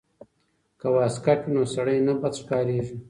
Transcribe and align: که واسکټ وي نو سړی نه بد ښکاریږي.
که 0.79 0.87
واسکټ 0.95 1.39
وي 1.45 1.51
نو 1.55 1.61
سړی 1.75 1.97
نه 2.07 2.13
بد 2.21 2.33
ښکاریږي. 2.41 2.95